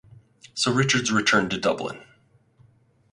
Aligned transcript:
So 0.55 0.73
Richards 0.73 1.11
returned 1.11 1.51
to 1.51 1.59
Dublin. 1.59 2.01